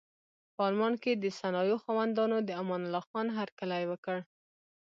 [0.55, 4.17] په المان کې د صنایعو خاوندانو د امان الله خان هرکلی وکړ.